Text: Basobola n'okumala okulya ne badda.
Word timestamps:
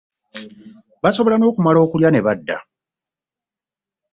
Basobola 1.03 1.35
n'okumala 1.37 1.79
okulya 1.85 2.09
ne 2.11 2.21
badda. 2.25 2.57